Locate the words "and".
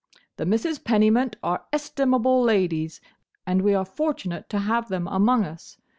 3.45-3.61